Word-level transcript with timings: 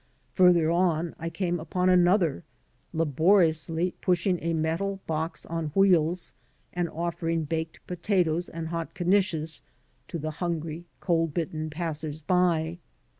Farther 0.33 0.71
on 0.71 1.13
I 1.19 1.29
came 1.29 1.59
'Upon 1.59 1.87
another, 1.87 2.43
laboriously 2.91 3.93
pushing 4.01 4.39
a 4.41 4.51
metal 4.51 4.99
box 5.05 5.45
on 5.45 5.67
wheels 5.75 6.33
and 6.73 6.89
offering 6.89 7.43
baked 7.43 7.85
potatoes 7.85 8.49
and 8.49 8.69
hot 8.69 8.95
knishes 8.95 9.61
to 10.07 10.17
the 10.17 10.31
hungry, 10.31 10.85
cold 11.01 11.35
bitten 11.35 11.69
passers 11.69 12.19
by. 12.23 12.79